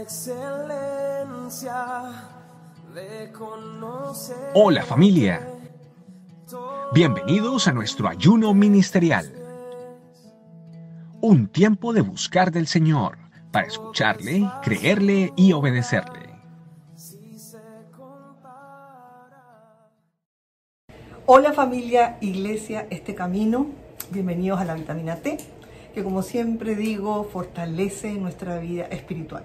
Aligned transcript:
excelencia 0.00 1.84
de 2.94 3.30
conocer. 3.32 4.50
Hola 4.54 4.82
familia. 4.82 5.46
Bienvenidos 6.94 7.68
a 7.68 7.72
nuestro 7.72 8.08
ayuno 8.08 8.54
ministerial. 8.54 9.30
Un 11.20 11.48
tiempo 11.48 11.92
de 11.92 12.00
buscar 12.00 12.50
del 12.50 12.66
Señor 12.66 13.18
para 13.52 13.66
escucharle, 13.66 14.48
creerle 14.62 15.34
y 15.36 15.52
obedecerle. 15.52 16.30
Hola 21.26 21.52
familia, 21.52 22.16
iglesia, 22.20 22.86
este 22.90 23.14
camino. 23.14 23.66
Bienvenidos 24.10 24.58
a 24.60 24.64
la 24.64 24.74
vitamina 24.74 25.16
T, 25.16 25.36
que 25.94 26.02
como 26.02 26.22
siempre 26.22 26.74
digo, 26.74 27.24
fortalece 27.24 28.14
nuestra 28.14 28.58
vida 28.58 28.84
espiritual. 28.86 29.44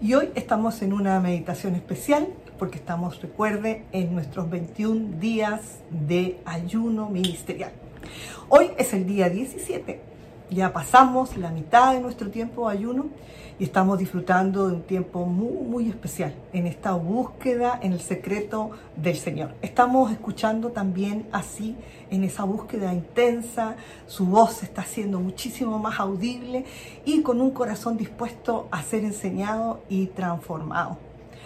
Y 0.00 0.14
hoy 0.14 0.30
estamos 0.36 0.80
en 0.82 0.92
una 0.92 1.18
meditación 1.18 1.74
especial 1.74 2.28
porque 2.56 2.78
estamos, 2.78 3.20
recuerde, 3.20 3.82
en 3.90 4.14
nuestros 4.14 4.48
21 4.48 5.18
días 5.18 5.80
de 5.90 6.38
ayuno 6.44 7.10
ministerial. 7.10 7.72
Hoy 8.48 8.70
es 8.78 8.92
el 8.92 9.06
día 9.06 9.28
17 9.28 10.00
ya 10.50 10.72
pasamos 10.72 11.36
la 11.36 11.50
mitad 11.50 11.92
de 11.92 12.00
nuestro 12.00 12.30
tiempo 12.30 12.68
de 12.68 12.76
ayuno 12.76 13.06
y 13.58 13.64
estamos 13.64 13.98
disfrutando 13.98 14.68
de 14.68 14.74
un 14.76 14.82
tiempo 14.82 15.26
muy, 15.26 15.66
muy 15.66 15.88
especial 15.88 16.34
en 16.52 16.66
esta 16.66 16.92
búsqueda 16.92 17.78
en 17.82 17.92
el 17.92 18.00
secreto 18.00 18.70
del 18.96 19.16
Señor. 19.16 19.54
Estamos 19.62 20.12
escuchando 20.12 20.70
también 20.70 21.26
así 21.32 21.76
en 22.10 22.24
esa 22.24 22.44
búsqueda 22.44 22.94
intensa, 22.94 23.76
su 24.06 24.26
voz 24.26 24.62
está 24.62 24.84
siendo 24.84 25.20
muchísimo 25.20 25.78
más 25.78 25.98
audible 26.00 26.64
y 27.04 27.22
con 27.22 27.40
un 27.40 27.50
corazón 27.50 27.96
dispuesto 27.96 28.68
a 28.70 28.82
ser 28.82 29.04
enseñado 29.04 29.80
y 29.88 30.06
transformado. 30.06 30.98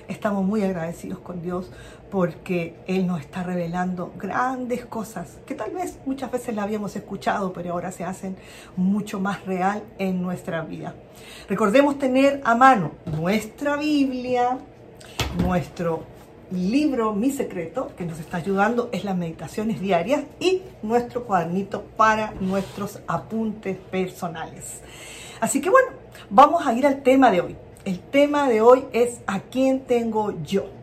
Estamos 0.09 0.45
muy 0.45 0.63
agradecidos 0.63 1.21
con 1.21 1.41
Dios 1.43 1.71
porque 2.13 2.75
Él 2.87 3.07
nos 3.07 3.21
está 3.21 3.43
revelando 3.43 4.13
grandes 4.19 4.85
cosas 4.85 5.39
que 5.47 5.55
tal 5.55 5.71
vez 5.71 5.99
muchas 6.05 6.31
veces 6.31 6.55
la 6.55 6.65
habíamos 6.65 6.95
escuchado, 6.95 7.55
pero 7.55 7.73
ahora 7.73 7.91
se 7.91 8.05
hacen 8.05 8.37
mucho 8.77 9.19
más 9.19 9.47
real 9.47 9.83
en 9.99 10.21
nuestra 10.21 10.61
vida. 10.61 10.95
Recordemos 11.49 11.99
tener 11.99 12.43
a 12.45 12.55
mano 12.55 12.93
nuestra 13.07 13.79
Biblia, 13.79 14.59
nuestro 15.43 16.03
libro 16.51 17.15
Mi 17.15 17.31
Secreto, 17.31 17.93
que 17.97 18.05
nos 18.05 18.21
está 18.21 18.37
ayudando, 18.37 18.91
es 18.93 19.05
las 19.05 19.17
meditaciones 19.17 19.81
diarias 19.81 20.25
y 20.39 20.61
nuestro 20.83 21.25
cuadernito 21.25 21.83
para 21.97 22.35
nuestros 22.41 23.01
apuntes 23.07 23.79
personales. 23.91 24.83
Así 25.41 25.63
que 25.63 25.71
bueno, 25.71 25.89
vamos 26.29 26.67
a 26.67 26.75
ir 26.75 26.87
al 26.87 27.03
tema 27.03 27.31
de 27.31 27.41
hoy. 27.41 27.57
El 27.87 28.01
tema 28.01 28.51
de 28.51 28.61
hoy 28.61 28.85
es 28.93 29.23
¿a 29.27 29.41
quién 29.41 29.81
tengo 29.87 30.35
yo? 30.43 30.82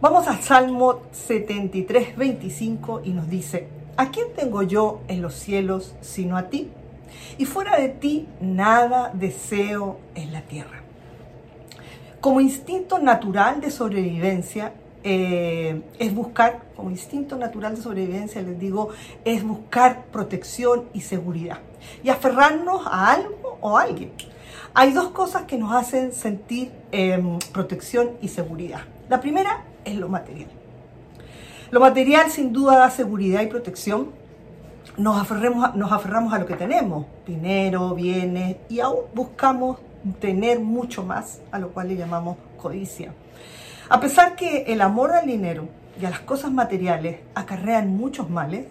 Vamos 0.00 0.28
al 0.28 0.40
Salmo 0.44 1.00
73, 1.10 2.16
25 2.16 3.00
y 3.02 3.10
nos 3.10 3.28
dice, 3.28 3.66
¿a 3.96 4.12
quién 4.12 4.28
tengo 4.36 4.62
yo 4.62 5.00
en 5.08 5.22
los 5.22 5.34
cielos 5.34 5.96
sino 6.02 6.36
a 6.36 6.50
ti? 6.50 6.70
Y 7.36 7.46
fuera 7.46 7.76
de 7.76 7.88
ti 7.88 8.28
nada 8.40 9.10
deseo 9.12 9.98
en 10.14 10.32
la 10.32 10.42
tierra. 10.42 10.82
Como 12.20 12.40
instinto 12.40 13.00
natural 13.00 13.60
de 13.60 13.72
sobrevivencia, 13.72 14.72
eh, 15.02 15.82
es 15.98 16.14
buscar, 16.14 16.62
como 16.76 16.90
instinto 16.90 17.34
natural 17.36 17.74
de 17.74 17.82
sobrevivencia, 17.82 18.40
les 18.40 18.56
digo, 18.56 18.90
es 19.24 19.42
buscar 19.42 20.04
protección 20.12 20.84
y 20.94 21.00
seguridad. 21.00 21.58
Y 22.04 22.10
aferrarnos 22.10 22.86
a 22.86 23.10
algo 23.10 23.58
o 23.60 23.76
a 23.76 23.82
alguien. 23.82 24.12
Hay 24.74 24.92
dos 24.92 25.08
cosas 25.08 25.42
que 25.42 25.58
nos 25.58 25.72
hacen 25.72 26.12
sentir 26.12 26.70
em, 26.92 27.40
protección 27.52 28.12
y 28.22 28.28
seguridad. 28.28 28.82
La 29.08 29.20
primera 29.20 29.64
es 29.88 29.96
lo 29.96 30.08
material. 30.08 30.48
Lo 31.70 31.80
material 31.80 32.30
sin 32.30 32.52
duda 32.52 32.78
da 32.78 32.90
seguridad 32.90 33.42
y 33.42 33.46
protección. 33.46 34.10
Nos 34.96 35.20
aferramos, 35.20 35.74
nos 35.74 35.92
aferramos 35.92 36.32
a 36.32 36.38
lo 36.38 36.46
que 36.46 36.54
tenemos, 36.54 37.06
dinero, 37.26 37.94
bienes, 37.94 38.56
y 38.68 38.80
aún 38.80 39.02
buscamos 39.14 39.78
tener 40.20 40.60
mucho 40.60 41.04
más, 41.04 41.40
a 41.52 41.58
lo 41.58 41.68
cual 41.70 41.88
le 41.88 41.96
llamamos 41.96 42.36
codicia. 42.56 43.12
A 43.88 44.00
pesar 44.00 44.36
que 44.36 44.64
el 44.68 44.80
amor 44.80 45.12
al 45.12 45.26
dinero 45.26 45.68
y 46.00 46.04
a 46.04 46.10
las 46.10 46.20
cosas 46.20 46.52
materiales 46.52 47.20
acarrean 47.34 47.96
muchos 47.96 48.28
males, 48.28 48.66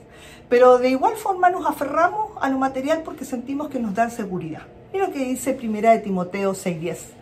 pero 0.50 0.78
de 0.78 0.90
igual 0.90 1.16
forma 1.16 1.50
nos 1.50 1.66
aferramos 1.66 2.32
a 2.42 2.50
lo 2.50 2.58
material 2.58 3.02
porque 3.04 3.26
sentimos 3.26 3.70
que 3.70 3.80
nos 3.80 3.94
dan 3.94 4.12
seguridad. 4.12 4.62
Mira 4.94 5.08
lo 5.08 5.14
que 5.14 5.26
dice 5.26 5.54
Primera 5.54 5.92
de 5.92 6.00
Timoteo 6.00 6.54
6:10. 6.54 7.17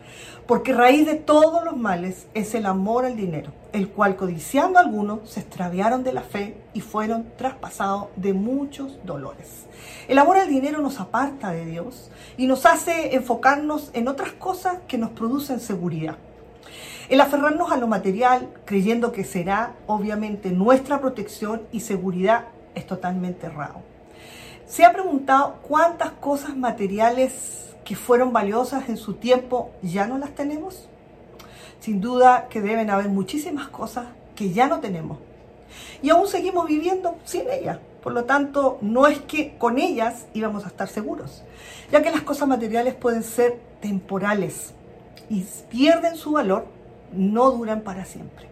Porque 0.47 0.73
raíz 0.73 1.07
de 1.07 1.15
todos 1.15 1.63
los 1.65 1.75
males 1.75 2.27
es 2.35 2.53
el 2.53 2.67
amor 2.67 3.05
al 3.05 3.15
dinero, 3.15 3.51
el 3.73 3.89
cual 3.89 4.15
codiciando 4.15 4.77
algunos 4.77 5.27
se 5.27 5.39
extraviaron 5.39 6.03
de 6.03 6.13
la 6.13 6.21
fe 6.21 6.55
y 6.75 6.81
fueron 6.81 7.25
traspasados 7.35 8.09
de 8.15 8.33
muchos 8.33 8.99
dolores. 9.03 9.65
El 10.07 10.19
amor 10.19 10.37
al 10.37 10.47
dinero 10.47 10.81
nos 10.81 10.99
aparta 10.99 11.51
de 11.51 11.65
Dios 11.65 12.11
y 12.37 12.45
nos 12.45 12.67
hace 12.67 13.15
enfocarnos 13.15 13.89
en 13.93 14.07
otras 14.07 14.33
cosas 14.33 14.77
que 14.87 14.99
nos 14.99 15.09
producen 15.09 15.59
seguridad. 15.59 16.17
El 17.09 17.21
aferrarnos 17.21 17.71
a 17.71 17.77
lo 17.77 17.87
material, 17.87 18.47
creyendo 18.65 19.11
que 19.11 19.23
será 19.23 19.73
obviamente 19.87 20.51
nuestra 20.51 21.01
protección 21.01 21.63
y 21.71 21.79
seguridad, 21.79 22.45
es 22.75 22.85
totalmente 22.85 23.47
errado. 23.47 23.81
¿Se 24.67 24.85
ha 24.85 24.93
preguntado 24.93 25.55
cuántas 25.63 26.11
cosas 26.11 26.55
materiales 26.55 27.74
que 27.85 27.95
fueron 27.95 28.33
valiosas 28.33 28.89
en 28.89 28.97
su 28.97 29.13
tiempo 29.13 29.71
ya 29.81 30.07
no 30.07 30.17
las 30.17 30.35
tenemos? 30.35 30.89
Sin 31.79 32.01
duda 32.01 32.47
que 32.49 32.59
deben 32.59 32.89
haber 32.89 33.07
muchísimas 33.07 33.69
cosas 33.69 34.07
que 34.35 34.51
ya 34.51 34.67
no 34.67 34.79
tenemos. 34.79 35.19
Y 36.01 36.09
aún 36.09 36.27
seguimos 36.27 36.67
viviendo 36.67 37.15
sin 37.23 37.49
ellas. 37.49 37.79
Por 38.01 38.13
lo 38.13 38.25
tanto, 38.25 38.77
no 38.81 39.07
es 39.07 39.19
que 39.19 39.57
con 39.57 39.77
ellas 39.79 40.25
íbamos 40.33 40.65
a 40.65 40.67
estar 40.67 40.87
seguros, 40.87 41.43
ya 41.91 42.03
que 42.03 42.11
las 42.11 42.21
cosas 42.21 42.47
materiales 42.47 42.93
pueden 42.93 43.23
ser 43.23 43.59
temporales 43.81 44.73
y 45.29 45.41
pierden 45.69 46.15
su 46.15 46.33
valor, 46.33 46.67
no 47.11 47.49
duran 47.51 47.81
para 47.81 48.05
siempre. 48.05 48.47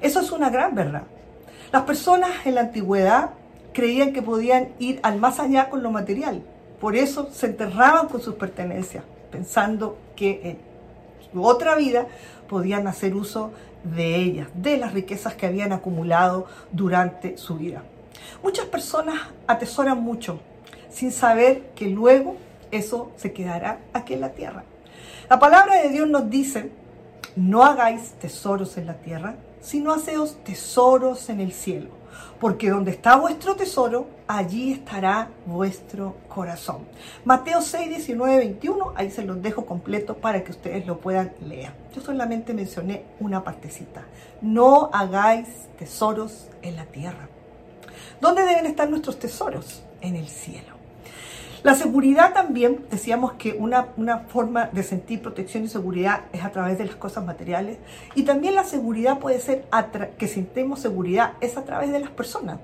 Eso 0.00 0.20
es 0.20 0.30
una 0.30 0.50
gran 0.50 0.74
verdad. 0.74 1.02
Las 1.72 1.82
personas 1.82 2.30
en 2.44 2.54
la 2.54 2.60
antigüedad 2.62 3.30
creían 3.72 4.12
que 4.12 4.22
podían 4.22 4.68
ir 4.78 5.00
al 5.02 5.18
más 5.18 5.40
allá 5.40 5.68
con 5.68 5.82
lo 5.82 5.90
material, 5.90 6.42
por 6.80 6.96
eso 6.96 7.28
se 7.32 7.46
enterraban 7.46 8.08
con 8.08 8.20
sus 8.20 8.34
pertenencias, 8.34 9.04
pensando 9.30 9.96
que 10.14 10.40
en 10.42 10.58
su 11.32 11.44
otra 11.44 11.74
vida 11.74 12.06
podían 12.48 12.86
hacer 12.86 13.14
uso 13.14 13.52
de 13.82 14.16
ellas, 14.16 14.48
de 14.54 14.76
las 14.76 14.92
riquezas 14.92 15.34
que 15.34 15.46
habían 15.46 15.72
acumulado 15.72 16.46
durante 16.72 17.38
su 17.38 17.56
vida. 17.56 17.82
Muchas 18.42 18.66
personas 18.66 19.20
atesoran 19.46 20.02
mucho 20.02 20.40
sin 20.90 21.12
saber 21.12 21.70
que 21.74 21.88
luego 21.88 22.36
eso 22.70 23.10
se 23.16 23.32
quedará 23.32 23.78
aquí 23.92 24.14
en 24.14 24.20
la 24.20 24.32
tierra. 24.32 24.64
La 25.30 25.38
palabra 25.38 25.82
de 25.82 25.88
Dios 25.88 26.08
nos 26.08 26.28
dice, 26.30 26.70
no 27.36 27.64
hagáis 27.64 28.12
tesoros 28.12 28.76
en 28.76 28.86
la 28.86 28.94
tierra, 28.94 29.36
sino 29.60 29.92
haceos 29.92 30.36
tesoros 30.44 31.28
en 31.28 31.40
el 31.40 31.52
cielo 31.52 31.95
porque 32.40 32.70
donde 32.70 32.90
está 32.90 33.16
vuestro 33.16 33.56
tesoro, 33.56 34.06
allí 34.26 34.72
estará 34.72 35.30
vuestro 35.46 36.16
corazón. 36.28 36.86
Mateo 37.24 37.62
6, 37.62 37.88
19, 37.88 38.36
21, 38.38 38.92
ahí 38.94 39.10
se 39.10 39.24
los 39.24 39.40
dejo 39.40 39.66
completo 39.66 40.16
para 40.16 40.44
que 40.44 40.50
ustedes 40.50 40.86
lo 40.86 41.00
puedan 41.00 41.32
leer. 41.40 41.72
Yo 41.94 42.02
solamente 42.02 42.52
mencioné 42.52 43.04
una 43.20 43.42
partecita. 43.42 44.04
No 44.40 44.90
hagáis 44.92 45.48
tesoros 45.78 46.48
en 46.62 46.76
la 46.76 46.84
tierra. 46.84 47.28
¿Dónde 48.20 48.42
deben 48.44 48.66
estar 48.66 48.88
nuestros 48.88 49.18
tesoros? 49.18 49.82
En 50.00 50.16
el 50.16 50.28
cielo. 50.28 50.75
La 51.66 51.74
seguridad 51.74 52.32
también, 52.32 52.86
decíamos 52.92 53.32
que 53.32 53.54
una, 53.54 53.88
una, 53.96 54.20
forma 54.20 54.66
de 54.66 54.84
sentir 54.84 55.20
protección 55.20 55.64
y 55.64 55.68
seguridad 55.68 56.20
es 56.32 56.44
a 56.44 56.52
través 56.52 56.78
de 56.78 56.84
las 56.84 56.94
cosas 56.94 57.24
materiales. 57.24 57.78
Y 58.14 58.22
también 58.22 58.54
la 58.54 58.62
seguridad 58.62 59.18
puede 59.18 59.40
ser 59.40 59.64
que 60.16 60.28
sintemos 60.28 60.78
seguridad 60.78 61.32
es 61.40 61.56
a 61.56 61.64
través 61.64 61.90
de 61.90 61.98
las 61.98 62.10
personas. 62.10 62.60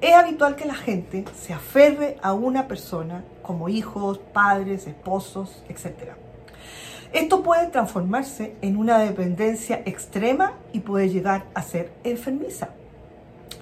Es 0.00 0.14
habitual 0.14 0.56
que 0.56 0.64
la 0.64 0.76
gente 0.76 1.26
se 1.38 1.52
aferre 1.52 2.16
a 2.22 2.32
una 2.32 2.68
persona 2.68 3.22
como 3.42 3.68
hijos, 3.68 4.16
padres, 4.16 4.86
esposos, 4.86 5.62
etc. 5.68 6.14
Esto 7.12 7.42
puede 7.42 7.66
transformarse 7.66 8.56
en 8.62 8.78
una 8.78 8.98
dependencia 8.98 9.82
extrema 9.84 10.54
y 10.72 10.80
puede 10.80 11.10
llegar 11.10 11.44
a 11.52 11.60
ser 11.60 11.92
enfermiza. 12.02 12.70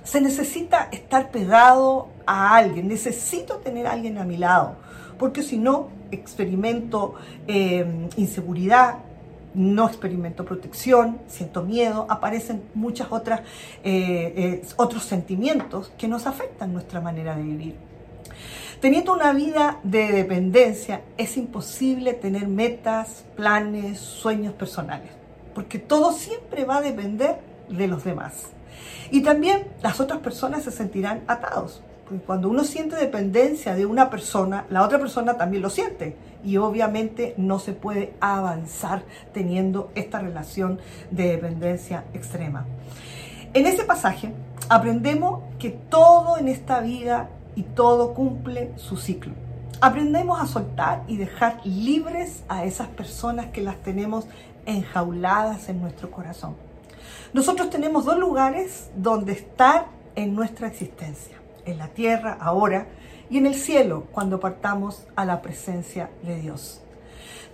Se 0.05 0.21
necesita 0.21 0.91
estar 0.93 1.33
pegado 1.33 2.17
a 2.29 2.57
alguien, 2.57 2.89
necesito 2.89 3.57
tener 3.57 3.87
a 3.87 3.93
alguien 3.93 4.19
a 4.19 4.25
mi 4.25 4.37
lado, 4.37 4.77
porque 5.19 5.43
si 5.43 5.57
no, 5.57 5.89
experimento 6.11 7.15
eh, 7.47 8.09
inseguridad, 8.17 8.99
no 9.55 9.87
experimento 9.87 10.45
protección, 10.45 11.19
siento 11.27 11.63
miedo, 11.63 12.07
aparecen 12.11 12.63
muchas 12.75 13.11
otras 13.11 13.41
eh, 13.83 14.35
eh, 14.37 14.63
otros 14.77 15.05
sentimientos 15.05 15.91
que 15.97 16.07
nos 16.07 16.27
afectan 16.27 16.75
nuestra 16.75 17.01
manera 17.01 17.35
de 17.35 17.43
vivir. 17.43 17.75
Teniendo 18.81 19.15
una 19.15 19.33
vida 19.33 19.81
de 19.83 20.13
dependencia, 20.13 21.01
es 21.17 21.37
imposible 21.39 22.13
tener 22.13 22.47
metas, 22.47 23.25
planes, 23.37 23.99
sueños 23.99 24.53
personales, 24.53 25.11
porque 25.55 25.79
todo 25.79 26.13
siempre 26.13 26.65
va 26.65 26.77
a 26.77 26.83
depender 26.83 27.39
de 27.71 27.89
los 27.89 28.05
demás. 28.05 28.51
Y 29.11 29.23
también 29.23 29.67
las 29.83 29.99
otras 29.99 30.21
personas 30.21 30.63
se 30.63 30.71
sentirán 30.71 31.23
atados, 31.27 31.83
cuando 32.27 32.49
uno 32.49 32.65
siente 32.65 32.97
dependencia 32.97 33.75
de 33.75 33.87
una 33.87 34.11
persona, 34.11 34.67
la 34.71 34.83
otra 34.83 34.99
persona 34.99 35.37
también 35.37 35.63
lo 35.63 35.71
siente. 35.71 36.17
Y 36.45 36.57
obviamente 36.57 37.35
no 37.37 37.59
se 37.59 37.73
puede 37.73 38.15
avanzar 38.21 39.03
teniendo 39.33 39.91
esta 39.95 40.21
relación 40.21 40.79
de 41.11 41.29
dependencia 41.29 42.05
extrema. 42.15 42.67
En 43.55 43.67
ese 43.67 43.85
pasaje 43.85 44.33
aprendemos 44.69 45.41
que 45.59 45.71
todo 45.71 46.39
en 46.39 46.49
esta 46.49 46.81
vida 46.81 47.29
y 47.57 47.63
todo 47.63 48.15
cumple 48.15 48.73
su 48.77 48.97
ciclo. 48.97 49.33
Aprendemos 49.81 50.41
a 50.41 50.47
soltar 50.47 51.03
y 51.07 51.17
dejar 51.17 51.61
libres 51.65 52.43
a 52.49 52.65
esas 52.65 52.89
personas 52.89 53.47
que 53.47 53.63
las 53.63 53.77
tenemos 53.77 54.27
enjauladas 54.67 55.69
en 55.69 55.81
nuestro 55.81 56.11
corazón. 56.11 56.57
Nosotros 57.33 57.71
tenemos 57.71 58.05
dos 58.05 58.19
lugares 58.19 58.91
donde 58.97 59.33
estar 59.33 59.87
en 60.15 60.35
nuestra 60.35 60.67
existencia, 60.67 61.37
en 61.71 61.79
la 61.79 61.89
tierra 61.89 62.37
ahora 62.41 62.87
y 63.31 63.39
en 63.39 63.47
el 63.47 63.55
cielo 63.55 64.07
cuando 64.13 64.41
partamos 64.41 65.07
a 65.17 65.25
la 65.25 65.43
presencia 65.43 66.11
de 66.23 66.37
Dios. 66.37 66.81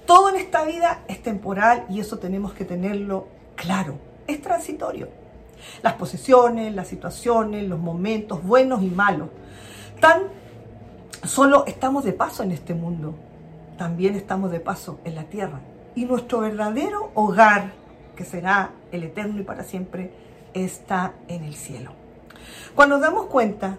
Todo 0.07 0.29
en 0.29 0.37
esta 0.37 0.65
vida 0.65 1.01
es 1.09 1.23
temporal 1.23 1.87
y 1.89 2.01
eso 2.01 2.19
tenemos 2.19 2.53
que 2.53 2.65
tenerlo 2.65 3.29
claro, 3.57 3.99
es 4.27 4.41
transitorio. 4.41 5.09
Las 5.83 5.95
posesiones, 5.95 6.75
las 6.75 6.89
situaciones, 6.89 7.67
los 7.67 7.79
momentos 7.79 8.43
buenos 8.43 8.83
y 8.83 8.89
malos 8.89 9.31
Tan 10.01 10.25
solo 11.23 11.65
estamos 11.67 12.05
de 12.05 12.13
paso 12.13 12.43
en 12.43 12.53
este 12.53 12.75
mundo, 12.75 13.15
también 13.79 14.15
estamos 14.17 14.51
de 14.51 14.61
paso 14.61 15.01
en 15.05 15.15
la 15.15 15.25
tierra. 15.25 15.61
Y 15.95 16.05
nuestro 16.05 16.41
verdadero 16.41 17.11
hogar, 17.15 17.73
que 18.17 18.25
será 18.25 18.73
el 18.93 19.05
eterno 19.05 19.41
y 19.41 19.45
para 19.45 19.65
siempre, 19.65 20.11
está 20.53 21.15
en 21.29 21.45
el 21.45 21.55
cielo. 21.55 21.93
Cuando 22.75 22.97
nos 22.97 23.03
damos 23.03 23.27
cuenta 23.27 23.79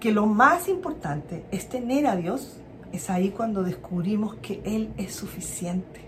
que 0.00 0.12
lo 0.12 0.26
más 0.26 0.68
importante 0.68 1.44
es 1.50 1.68
tener 1.68 2.06
a 2.06 2.16
Dios, 2.16 2.58
es 2.92 3.10
ahí 3.10 3.30
cuando 3.30 3.62
descubrimos 3.62 4.34
que 4.36 4.60
Él 4.64 4.92
es 4.96 5.14
suficiente. 5.14 6.00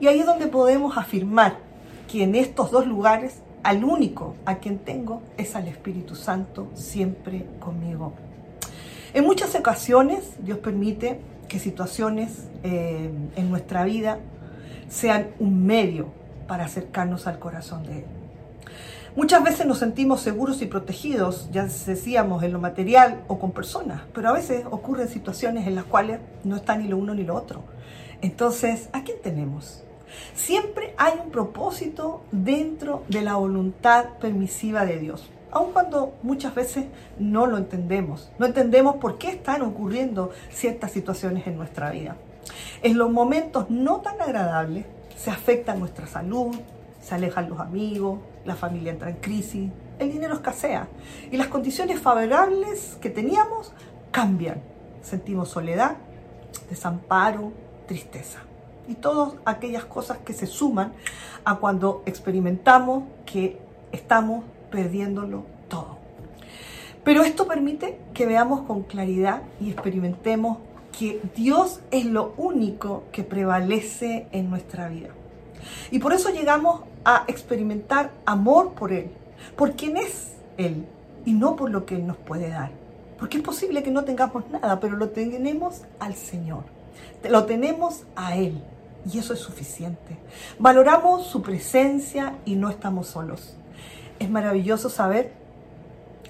Y 0.00 0.06
ahí 0.06 0.20
es 0.20 0.26
donde 0.26 0.46
podemos 0.46 0.96
afirmar 0.96 1.58
que 2.10 2.24
en 2.24 2.34
estos 2.34 2.70
dos 2.70 2.86
lugares, 2.86 3.42
al 3.62 3.84
único 3.84 4.34
a 4.46 4.56
quien 4.56 4.78
tengo 4.78 5.22
es 5.36 5.54
al 5.54 5.68
Espíritu 5.68 6.14
Santo 6.14 6.68
siempre 6.74 7.46
conmigo. 7.60 8.14
En 9.12 9.24
muchas 9.24 9.54
ocasiones 9.54 10.34
Dios 10.42 10.58
permite 10.58 11.20
que 11.46 11.58
situaciones 11.58 12.48
eh, 12.62 13.10
en 13.36 13.50
nuestra 13.50 13.84
vida 13.84 14.18
sean 14.88 15.28
un 15.38 15.66
medio 15.66 16.08
para 16.48 16.64
acercarnos 16.64 17.26
al 17.26 17.38
corazón 17.38 17.84
de 17.84 17.98
Él. 17.98 18.19
Muchas 19.16 19.42
veces 19.42 19.66
nos 19.66 19.78
sentimos 19.78 20.20
seguros 20.20 20.62
y 20.62 20.66
protegidos, 20.66 21.48
ya 21.50 21.64
decíamos, 21.64 22.42
en 22.42 22.52
lo 22.52 22.60
material 22.60 23.22
o 23.26 23.38
con 23.38 23.50
personas, 23.50 24.02
pero 24.14 24.28
a 24.28 24.32
veces 24.32 24.64
ocurren 24.70 25.08
situaciones 25.08 25.66
en 25.66 25.74
las 25.74 25.84
cuales 25.84 26.20
no 26.44 26.56
está 26.56 26.76
ni 26.76 26.86
lo 26.86 26.96
uno 26.96 27.14
ni 27.14 27.24
lo 27.24 27.34
otro. 27.34 27.64
Entonces, 28.22 28.88
¿a 28.92 29.02
quién 29.02 29.18
tenemos? 29.22 29.82
Siempre 30.34 30.94
hay 30.96 31.14
un 31.24 31.30
propósito 31.30 32.22
dentro 32.30 33.02
de 33.08 33.22
la 33.22 33.34
voluntad 33.34 34.10
permisiva 34.20 34.84
de 34.84 34.98
Dios 34.98 35.28
aun 35.52 35.72
cuando 35.72 36.14
muchas 36.22 36.54
veces 36.54 36.86
no 37.18 37.46
lo 37.46 37.58
entendemos. 37.58 38.30
No 38.38 38.46
entendemos 38.46 38.96
por 38.96 39.18
qué 39.18 39.30
están 39.30 39.62
ocurriendo 39.62 40.30
ciertas 40.50 40.92
situaciones 40.92 41.46
en 41.46 41.56
nuestra 41.56 41.90
vida. 41.90 42.16
En 42.82 42.98
los 42.98 43.10
momentos 43.10 43.68
no 43.68 44.00
tan 44.00 44.20
agradables 44.20 44.86
se 45.16 45.30
afecta 45.30 45.74
nuestra 45.74 46.06
salud, 46.06 46.54
se 47.02 47.14
alejan 47.14 47.48
los 47.48 47.60
amigos, 47.60 48.20
la 48.44 48.54
familia 48.54 48.92
entra 48.92 49.10
en 49.10 49.16
crisis, 49.16 49.70
el 49.98 50.12
dinero 50.12 50.34
escasea 50.34 50.88
y 51.30 51.36
las 51.36 51.48
condiciones 51.48 52.00
favorables 52.00 52.96
que 53.00 53.10
teníamos 53.10 53.72
cambian. 54.10 54.62
Sentimos 55.02 55.48
soledad, 55.48 55.96
desamparo, 56.68 57.52
tristeza 57.86 58.40
y 58.88 58.94
todas 58.94 59.34
aquellas 59.44 59.84
cosas 59.84 60.18
que 60.18 60.32
se 60.32 60.46
suman 60.46 60.92
a 61.44 61.56
cuando 61.56 62.02
experimentamos 62.06 63.04
que 63.24 63.58
estamos 63.92 64.44
perdiéndolo 64.70 65.44
todo. 65.68 65.98
Pero 67.04 67.22
esto 67.22 67.46
permite 67.46 67.98
que 68.14 68.26
veamos 68.26 68.62
con 68.62 68.82
claridad 68.82 69.42
y 69.60 69.70
experimentemos 69.70 70.58
que 70.98 71.20
Dios 71.34 71.80
es 71.90 72.04
lo 72.04 72.34
único 72.36 73.04
que 73.12 73.24
prevalece 73.24 74.26
en 74.32 74.50
nuestra 74.50 74.88
vida. 74.88 75.10
Y 75.90 75.98
por 75.98 76.12
eso 76.12 76.30
llegamos 76.30 76.82
a 77.04 77.24
experimentar 77.28 78.10
amor 78.24 78.72
por 78.74 78.92
Él, 78.92 79.10
por 79.56 79.76
quien 79.76 79.96
es 79.96 80.32
Él 80.56 80.86
y 81.24 81.32
no 81.32 81.56
por 81.56 81.70
lo 81.70 81.86
que 81.86 81.96
Él 81.96 82.06
nos 82.06 82.16
puede 82.16 82.48
dar. 82.48 82.70
Porque 83.18 83.38
es 83.38 83.42
posible 83.42 83.82
que 83.82 83.90
no 83.90 84.04
tengamos 84.04 84.48
nada, 84.50 84.80
pero 84.80 84.96
lo 84.96 85.10
tenemos 85.10 85.82
al 85.98 86.14
Señor. 86.14 86.64
Lo 87.28 87.44
tenemos 87.44 88.04
a 88.16 88.36
Él. 88.36 88.62
Y 89.10 89.18
eso 89.18 89.32
es 89.32 89.40
suficiente. 89.40 90.18
Valoramos 90.58 91.26
su 91.26 91.42
presencia 91.42 92.36
y 92.44 92.56
no 92.56 92.68
estamos 92.68 93.08
solos 93.08 93.56
es 94.20 94.30
maravilloso 94.30 94.88
saber 94.88 95.32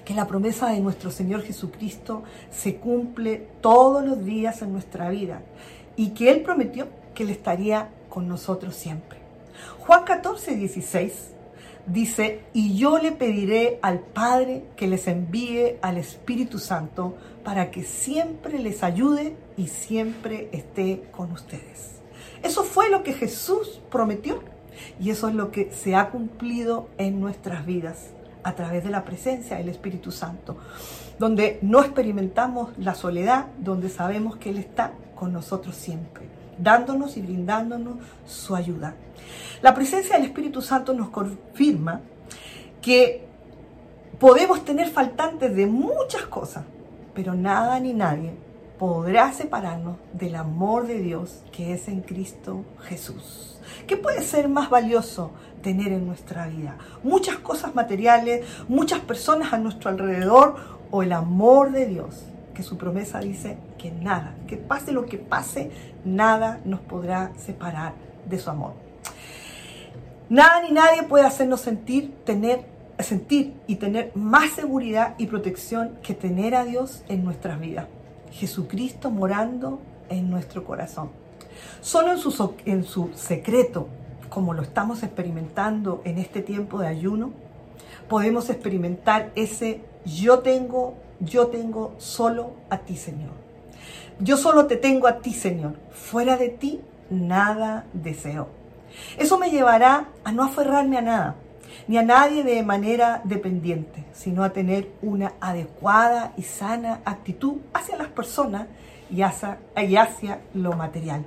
que 0.05 0.15
la 0.15 0.25
promesa 0.25 0.69
de 0.69 0.79
nuestro 0.79 1.11
Señor 1.11 1.43
Jesucristo 1.43 2.23
se 2.49 2.77
cumple 2.77 3.49
todos 3.59 4.03
los 4.03 4.25
días 4.25 4.63
en 4.63 4.71
nuestra 4.71 5.09
vida 5.09 5.41
y 5.95 6.11
que 6.11 6.31
Él 6.31 6.41
prometió 6.41 6.87
que 7.13 7.23
Él 7.23 7.29
estaría 7.29 7.89
con 8.09 8.27
nosotros 8.27 8.75
siempre. 8.75 9.20
Juan 9.79 10.03
14, 10.03 10.55
16 10.55 11.31
dice, 11.87 12.43
y 12.53 12.77
yo 12.77 12.99
le 12.99 13.11
pediré 13.11 13.79
al 13.81 13.99
Padre 13.99 14.65
que 14.75 14.87
les 14.87 15.07
envíe 15.07 15.77
al 15.81 15.97
Espíritu 15.97 16.59
Santo 16.59 17.15
para 17.43 17.71
que 17.71 17.83
siempre 17.83 18.59
les 18.59 18.83
ayude 18.83 19.35
y 19.57 19.67
siempre 19.67 20.49
esté 20.51 21.03
con 21.11 21.31
ustedes. 21.31 22.01
Eso 22.43 22.63
fue 22.63 22.89
lo 22.89 23.03
que 23.03 23.13
Jesús 23.13 23.81
prometió 23.89 24.41
y 24.99 25.09
eso 25.09 25.27
es 25.27 25.35
lo 25.35 25.51
que 25.51 25.71
se 25.71 25.95
ha 25.95 26.09
cumplido 26.09 26.89
en 26.97 27.19
nuestras 27.19 27.65
vidas 27.65 28.11
a 28.43 28.53
través 28.53 28.83
de 28.83 28.89
la 28.89 29.03
presencia 29.03 29.57
del 29.57 29.69
Espíritu 29.69 30.11
Santo, 30.11 30.57
donde 31.19 31.59
no 31.61 31.81
experimentamos 31.81 32.75
la 32.77 32.95
soledad, 32.95 33.47
donde 33.59 33.89
sabemos 33.89 34.37
que 34.37 34.49
Él 34.49 34.57
está 34.57 34.93
con 35.15 35.31
nosotros 35.31 35.75
siempre, 35.75 36.25
dándonos 36.61 37.17
y 37.17 37.21
brindándonos 37.21 37.95
su 38.25 38.55
ayuda. 38.55 38.95
La 39.61 39.73
presencia 39.73 40.15
del 40.15 40.25
Espíritu 40.25 40.61
Santo 40.61 40.93
nos 40.93 41.09
confirma 41.09 42.01
que 42.81 43.27
podemos 44.19 44.63
tener 44.65 44.89
faltantes 44.89 45.55
de 45.55 45.65
muchas 45.65 46.23
cosas, 46.23 46.63
pero 47.13 47.33
nada 47.33 47.79
ni 47.79 47.93
nadie 47.93 48.33
podrá 48.81 49.31
separarnos 49.31 49.97
del 50.13 50.35
amor 50.35 50.87
de 50.87 50.99
Dios 50.99 51.43
que 51.51 51.73
es 51.73 51.87
en 51.87 52.01
Cristo 52.01 52.65
Jesús. 52.81 53.59
¿Qué 53.85 53.95
puede 53.95 54.23
ser 54.23 54.49
más 54.49 54.71
valioso 54.71 55.31
tener 55.61 55.91
en 55.91 56.07
nuestra 56.07 56.47
vida? 56.47 56.77
Muchas 57.03 57.37
cosas 57.37 57.75
materiales, 57.75 58.43
muchas 58.67 58.99
personas 59.01 59.53
a 59.53 59.59
nuestro 59.59 59.91
alrededor 59.91 60.55
o 60.89 61.03
el 61.03 61.11
amor 61.13 61.71
de 61.71 61.85
Dios, 61.85 62.23
que 62.55 62.63
su 62.63 62.77
promesa 62.77 63.19
dice 63.19 63.57
que 63.81 63.89
nada, 63.91 64.35
que 64.47 64.57
pase 64.57 64.91
lo 64.91 65.07
que 65.07 65.17
pase, 65.17 65.71
nada 66.05 66.59
nos 66.65 66.81
podrá 66.81 67.31
separar 67.37 67.93
de 68.29 68.37
su 68.37 68.49
amor. 68.51 68.73
Nada 70.29 70.61
ni 70.61 70.71
nadie 70.71 71.03
puede 71.03 71.25
hacernos 71.25 71.61
sentir, 71.61 72.13
tener, 72.23 72.63
sentir 72.99 73.55
y 73.65 73.77
tener 73.77 74.11
más 74.13 74.51
seguridad 74.51 75.15
y 75.17 75.25
protección 75.25 75.97
que 76.03 76.13
tener 76.13 76.53
a 76.53 76.63
Dios 76.63 77.03
en 77.09 77.25
nuestras 77.25 77.59
vidas. 77.59 77.87
Jesucristo 78.31 79.09
morando 79.09 79.81
en 80.09 80.29
nuestro 80.29 80.63
corazón. 80.63 81.09
Solo 81.81 82.11
en 82.11 82.19
su, 82.19 82.55
en 82.65 82.83
su 82.83 83.09
secreto, 83.15 83.87
como 84.29 84.53
lo 84.53 84.61
estamos 84.61 85.01
experimentando 85.01 86.01
en 86.05 86.19
este 86.19 86.41
tiempo 86.43 86.79
de 86.79 86.87
ayuno, 86.87 87.31
podemos 88.07 88.49
experimentar 88.51 89.31
ese 89.35 89.81
yo 90.05 90.39
tengo, 90.39 90.93
yo 91.19 91.47
tengo 91.47 91.95
solo 91.97 92.51
a 92.69 92.77
ti, 92.77 92.95
Señor. 92.95 93.40
Yo 94.23 94.37
solo 94.37 94.67
te 94.67 94.77
tengo 94.77 95.07
a 95.07 95.17
ti, 95.17 95.33
Señor. 95.33 95.73
Fuera 95.91 96.37
de 96.37 96.49
ti, 96.49 96.79
nada 97.09 97.85
deseo. 97.91 98.49
Eso 99.17 99.39
me 99.39 99.49
llevará 99.49 100.09
a 100.23 100.31
no 100.31 100.43
aferrarme 100.43 100.99
a 100.99 101.01
nada, 101.01 101.35
ni 101.87 101.97
a 101.97 102.03
nadie 102.03 102.43
de 102.43 102.61
manera 102.61 103.21
dependiente, 103.23 104.05
sino 104.13 104.43
a 104.43 104.51
tener 104.51 104.91
una 105.01 105.33
adecuada 105.41 106.33
y 106.37 106.43
sana 106.43 107.01
actitud 107.03 107.57
hacia 107.73 107.97
las 107.97 108.09
personas 108.09 108.67
y 109.09 109.23
hacia, 109.23 109.57
hacia 109.75 110.41
lo 110.53 110.73
material. 110.73 111.25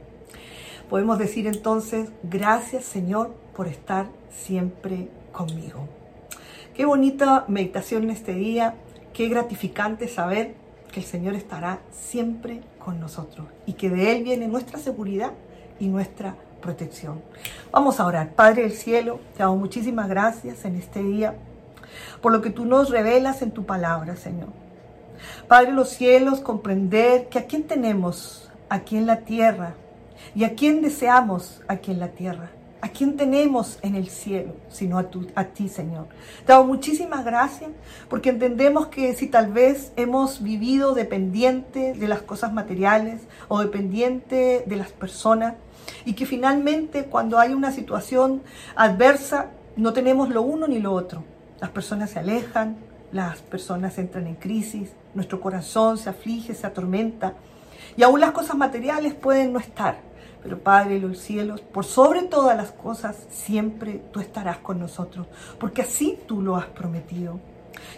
Podemos 0.88 1.18
decir 1.18 1.48
entonces, 1.48 2.10
gracias 2.22 2.84
Señor 2.84 3.34
por 3.56 3.66
estar 3.66 4.06
siempre 4.30 5.08
conmigo. 5.32 5.88
Qué 6.76 6.84
bonita 6.84 7.44
meditación 7.48 8.04
en 8.04 8.10
este 8.10 8.34
día, 8.34 8.74
qué 9.12 9.28
gratificante 9.28 10.06
saber 10.06 10.54
que 10.92 11.00
el 11.00 11.06
Señor 11.06 11.34
estará 11.34 11.80
siempre 11.90 12.60
con 12.84 13.00
nosotros 13.00 13.46
y 13.66 13.72
que 13.72 13.90
de 13.90 14.12
Él 14.12 14.24
viene 14.24 14.46
nuestra 14.46 14.78
seguridad 14.78 15.32
y 15.80 15.88
nuestra 15.88 16.36
protección. 16.60 17.22
Vamos 17.72 17.98
a 17.98 18.06
orar. 18.06 18.32
Padre 18.32 18.62
del 18.62 18.72
cielo, 18.72 19.20
te 19.36 19.42
damos 19.42 19.58
muchísimas 19.58 20.08
gracias 20.08 20.64
en 20.64 20.76
este 20.76 21.02
día 21.02 21.34
por 22.20 22.32
lo 22.32 22.42
que 22.42 22.50
tú 22.50 22.64
nos 22.64 22.90
revelas 22.90 23.42
en 23.42 23.50
tu 23.50 23.64
palabra, 23.64 24.16
Señor. 24.16 24.48
Padre 25.48 25.66
de 25.66 25.72
los 25.72 25.90
cielos, 25.90 26.40
comprender 26.40 27.28
que 27.28 27.38
a 27.38 27.46
quién 27.46 27.64
tenemos 27.64 28.50
aquí 28.68 28.96
en 28.96 29.06
la 29.06 29.20
tierra 29.20 29.74
y 30.34 30.44
a 30.44 30.54
quién 30.54 30.82
deseamos 30.82 31.62
aquí 31.68 31.92
en 31.92 32.00
la 32.00 32.08
tierra. 32.08 32.50
¿A 32.84 32.88
quién 32.88 33.16
tenemos 33.16 33.78
en 33.80 33.94
el 33.94 34.10
cielo 34.10 34.56
sino 34.68 34.98
a, 34.98 35.06
a 35.36 35.44
ti, 35.44 35.70
Señor? 35.70 36.06
Te 36.44 36.52
damos 36.52 36.66
muchísimas 36.66 37.24
gracias 37.24 37.70
porque 38.10 38.28
entendemos 38.28 38.88
que 38.88 39.14
si 39.14 39.26
tal 39.26 39.50
vez 39.50 39.92
hemos 39.96 40.42
vivido 40.42 40.92
dependiente 40.92 41.94
de 41.94 42.08
las 42.08 42.20
cosas 42.20 42.52
materiales 42.52 43.22
o 43.48 43.60
dependiente 43.60 44.64
de 44.66 44.76
las 44.76 44.92
personas 44.92 45.54
y 46.04 46.12
que 46.12 46.26
finalmente 46.26 47.04
cuando 47.06 47.38
hay 47.38 47.54
una 47.54 47.72
situación 47.72 48.42
adversa 48.76 49.46
no 49.76 49.94
tenemos 49.94 50.28
lo 50.28 50.42
uno 50.42 50.68
ni 50.68 50.78
lo 50.78 50.92
otro. 50.92 51.24
Las 51.62 51.70
personas 51.70 52.10
se 52.10 52.18
alejan, 52.18 52.76
las 53.12 53.40
personas 53.40 53.96
entran 53.96 54.26
en 54.26 54.34
crisis, 54.34 54.90
nuestro 55.14 55.40
corazón 55.40 55.96
se 55.96 56.10
aflige, 56.10 56.52
se 56.52 56.66
atormenta 56.66 57.32
y 57.96 58.02
aún 58.02 58.20
las 58.20 58.32
cosas 58.32 58.58
materiales 58.58 59.14
pueden 59.14 59.54
no 59.54 59.58
estar. 59.58 59.96
Pero 60.44 60.58
Padre 60.58 61.00
los 61.00 61.18
cielos, 61.18 61.62
por 61.62 61.84
sobre 61.84 62.22
todas 62.22 62.56
las 62.56 62.70
cosas, 62.70 63.16
siempre 63.30 64.02
tú 64.12 64.20
estarás 64.20 64.58
con 64.58 64.78
nosotros, 64.78 65.26
porque 65.58 65.82
así 65.82 66.18
tú 66.28 66.42
lo 66.42 66.54
has 66.56 66.66
prometido. 66.66 67.40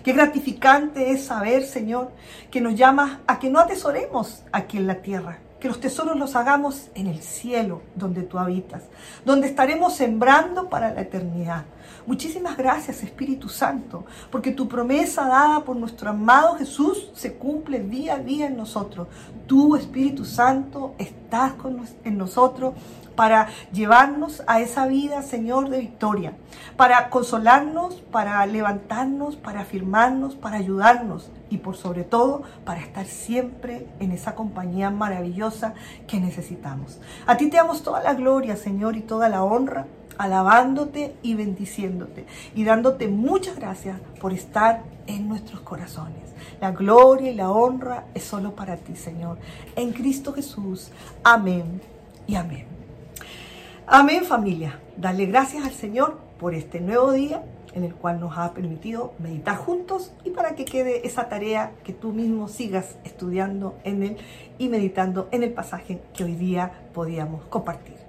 Qué 0.04 0.12
gratificante 0.12 1.10
es 1.10 1.24
saber, 1.24 1.64
Señor, 1.64 2.12
que 2.50 2.60
nos 2.60 2.76
llamas 2.76 3.18
a 3.26 3.40
que 3.40 3.50
no 3.50 3.58
atesoremos 3.58 4.44
aquí 4.52 4.76
en 4.76 4.86
la 4.86 5.02
tierra, 5.02 5.40
que 5.58 5.68
los 5.68 5.80
tesoros 5.80 6.16
los 6.16 6.36
hagamos 6.36 6.88
en 6.94 7.08
el 7.08 7.20
cielo 7.20 7.82
donde 7.96 8.22
tú 8.22 8.38
habitas, 8.38 8.84
donde 9.24 9.48
estaremos 9.48 9.96
sembrando 9.96 10.70
para 10.70 10.94
la 10.94 11.00
eternidad. 11.00 11.64
Muchísimas 12.06 12.56
gracias 12.56 13.02
Espíritu 13.02 13.48
Santo, 13.48 14.04
porque 14.30 14.52
tu 14.52 14.68
promesa 14.68 15.26
dada 15.26 15.64
por 15.64 15.74
nuestro 15.74 16.10
amado 16.10 16.54
Jesús 16.54 17.10
se 17.14 17.34
cumple 17.34 17.80
día 17.80 18.14
a 18.14 18.18
día 18.18 18.46
en 18.46 18.56
nosotros. 18.56 19.08
Tú, 19.48 19.74
Espíritu 19.74 20.24
Santo, 20.24 20.94
estás 20.98 21.54
con 21.54 21.84
en 22.04 22.16
nosotros 22.16 22.74
para 23.16 23.48
llevarnos 23.72 24.44
a 24.46 24.60
esa 24.60 24.86
vida, 24.86 25.22
Señor, 25.22 25.68
de 25.68 25.80
victoria, 25.80 26.34
para 26.76 27.10
consolarnos, 27.10 27.94
para 28.12 28.46
levantarnos, 28.46 29.34
para 29.34 29.62
afirmarnos, 29.62 30.36
para 30.36 30.58
ayudarnos 30.58 31.30
y 31.50 31.58
por 31.58 31.76
sobre 31.76 32.04
todo 32.04 32.42
para 32.64 32.80
estar 32.80 33.06
siempre 33.06 33.88
en 33.98 34.12
esa 34.12 34.36
compañía 34.36 34.90
maravillosa 34.90 35.74
que 36.06 36.20
necesitamos. 36.20 37.00
A 37.26 37.36
ti 37.36 37.50
te 37.50 37.56
damos 37.56 37.82
toda 37.82 38.00
la 38.00 38.14
gloria, 38.14 38.56
Señor, 38.56 38.96
y 38.96 39.00
toda 39.00 39.28
la 39.28 39.42
honra 39.42 39.86
alabándote 40.18 41.14
y 41.22 41.34
bendiciéndote 41.34 42.26
y 42.54 42.64
dándote 42.64 43.08
muchas 43.08 43.56
gracias 43.56 44.00
por 44.20 44.32
estar 44.32 44.82
en 45.06 45.28
nuestros 45.28 45.60
corazones. 45.60 46.22
La 46.60 46.72
gloria 46.72 47.30
y 47.30 47.34
la 47.34 47.50
honra 47.50 48.06
es 48.14 48.24
solo 48.24 48.54
para 48.54 48.76
ti, 48.76 48.96
Señor. 48.96 49.38
En 49.74 49.92
Cristo 49.92 50.32
Jesús. 50.32 50.90
Amén 51.22 51.80
y 52.26 52.34
amén. 52.34 52.66
Amén 53.86 54.24
familia. 54.24 54.80
Dale 54.96 55.26
gracias 55.26 55.64
al 55.64 55.72
Señor 55.72 56.18
por 56.38 56.54
este 56.54 56.80
nuevo 56.80 57.12
día 57.12 57.42
en 57.76 57.84
el 57.84 57.94
cual 57.94 58.18
nos 58.18 58.38
ha 58.38 58.54
permitido 58.54 59.12
meditar 59.18 59.56
juntos 59.56 60.12
y 60.24 60.30
para 60.30 60.54
que 60.54 60.64
quede 60.64 61.06
esa 61.06 61.28
tarea 61.28 61.72
que 61.84 61.92
tú 61.92 62.12
mismo 62.12 62.48
sigas 62.48 62.96
estudiando 63.04 63.76
en 63.84 64.02
él 64.02 64.16
y 64.56 64.70
meditando 64.70 65.28
en 65.30 65.42
el 65.42 65.52
pasaje 65.52 66.00
que 66.14 66.24
hoy 66.24 66.36
día 66.36 66.72
podíamos 66.94 67.44
compartir. 67.44 68.05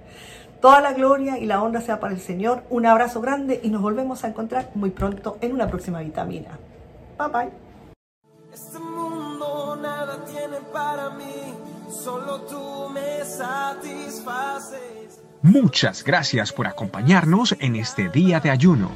Toda 0.60 0.80
la 0.80 0.92
gloria 0.92 1.38
y 1.38 1.46
la 1.46 1.62
honra 1.62 1.80
sea 1.80 2.00
para 2.00 2.12
el 2.12 2.20
Señor. 2.20 2.64
Un 2.68 2.84
abrazo 2.86 3.20
grande 3.20 3.60
y 3.62 3.70
nos 3.70 3.80
volvemos 3.80 4.24
a 4.24 4.28
encontrar 4.28 4.70
muy 4.74 4.90
pronto 4.90 5.38
en 5.40 5.52
una 5.52 5.68
próxima 5.68 6.00
vitamina. 6.00 6.58
Bye 7.16 7.28
bye. 7.28 7.50
Este 8.52 8.78
mundo 8.80 9.78
nada 9.80 10.24
tiene 10.24 10.56
para 10.72 11.10
mí, 11.10 11.54
solo 11.90 12.40
tú 12.42 12.88
me 12.92 13.24
satisfaces. 13.24 15.22
Muchas 15.42 16.02
gracias 16.02 16.52
por 16.52 16.66
acompañarnos 16.66 17.54
en 17.60 17.76
este 17.76 18.08
día 18.08 18.40
de 18.40 18.50
ayuno. 18.50 18.90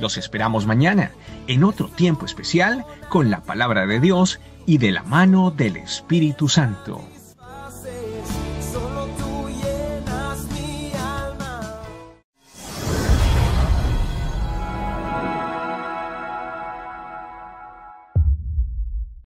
Los 0.00 0.16
esperamos 0.16 0.66
mañana 0.66 1.12
en 1.46 1.62
otro 1.62 1.86
tiempo 1.86 2.26
especial 2.26 2.84
con 3.08 3.30
la 3.30 3.44
palabra 3.44 3.86
de 3.86 4.00
Dios 4.00 4.40
y 4.66 4.78
de 4.78 4.90
la 4.90 5.04
mano 5.04 5.52
del 5.52 5.76
Espíritu 5.76 6.48
Santo. 6.48 7.04